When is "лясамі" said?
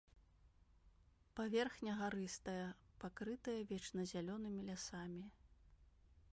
4.71-5.25